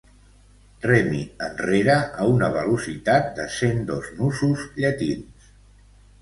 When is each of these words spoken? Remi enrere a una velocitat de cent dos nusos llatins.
Remi 0.85 1.19
enrere 1.47 1.97
a 2.23 2.25
una 2.37 2.49
velocitat 2.55 3.29
de 3.41 3.45
cent 3.57 3.85
dos 3.91 4.09
nusos 4.17 4.65
llatins. 4.81 5.55